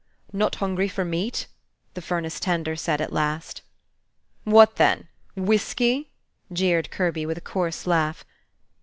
[0.33, 1.45] "Not hungry for meat,"
[1.93, 3.61] the furnace tender said at last.
[4.45, 5.09] "What then?
[5.35, 6.09] Whiskey?"
[6.51, 8.25] jeered Kirby, with a coarse laugh.